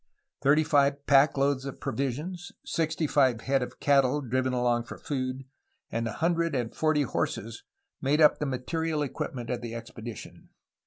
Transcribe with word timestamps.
Thirty 0.41 0.63
five 0.63 1.05
pack 1.05 1.37
loads 1.37 1.63
of 1.63 1.79
provi 1.79 2.11
sions, 2.11 2.51
sixty 2.65 3.05
five 3.05 3.41
head 3.41 3.61
of 3.61 3.79
cattle 3.79 4.21
driven 4.21 4.51
along 4.51 4.85
for 4.85 4.97
food, 4.97 5.45
and 5.91 6.07
a 6.07 6.13
hundred 6.13 6.55
and 6.55 6.73
forty 6.73 7.03
horses 7.03 7.61
made 8.01 8.19
up 8.19 8.39
the 8.39 8.47
material 8.47 9.03
equipment 9.03 9.51
of 9.51 9.61
the 9.61 9.75
expedition. 9.75 10.49